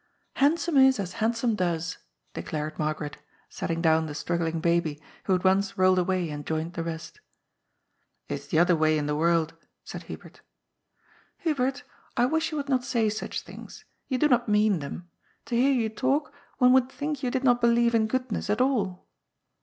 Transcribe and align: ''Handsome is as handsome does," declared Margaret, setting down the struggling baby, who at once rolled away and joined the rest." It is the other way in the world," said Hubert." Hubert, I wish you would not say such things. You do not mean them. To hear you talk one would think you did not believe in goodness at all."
''Handsome 0.41 0.77
is 0.77 0.99
as 0.99 1.13
handsome 1.21 1.53
does," 1.53 1.99
declared 2.33 2.79
Margaret, 2.79 3.17
setting 3.49 3.83
down 3.83 4.07
the 4.07 4.15
struggling 4.15 4.59
baby, 4.59 4.99
who 5.25 5.35
at 5.35 5.43
once 5.43 5.77
rolled 5.77 5.99
away 5.99 6.31
and 6.31 6.43
joined 6.43 6.73
the 6.73 6.83
rest." 6.83 7.21
It 8.27 8.33
is 8.33 8.47
the 8.47 8.57
other 8.57 8.75
way 8.75 8.97
in 8.97 9.05
the 9.05 9.15
world," 9.15 9.53
said 9.83 10.01
Hubert." 10.09 10.41
Hubert, 11.43 11.83
I 12.17 12.25
wish 12.25 12.49
you 12.49 12.57
would 12.57 12.67
not 12.67 12.83
say 12.83 13.09
such 13.09 13.41
things. 13.43 13.85
You 14.07 14.17
do 14.17 14.27
not 14.27 14.49
mean 14.49 14.79
them. 14.79 15.07
To 15.45 15.55
hear 15.55 15.71
you 15.71 15.87
talk 15.89 16.33
one 16.57 16.73
would 16.73 16.91
think 16.91 17.21
you 17.21 17.29
did 17.29 17.43
not 17.43 17.61
believe 17.61 17.93
in 17.93 18.07
goodness 18.07 18.49
at 18.49 18.59
all." 18.59 19.05